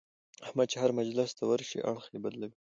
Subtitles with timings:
[0.45, 2.57] احمد چې هر مجلس ته ورشي اړخ یې بدلوي.